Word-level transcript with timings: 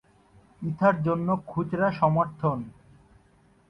Ether 0.61 0.95
জন্য 1.03 1.27
খুচরা 1.47 1.89
সমর্থন। 1.91 2.59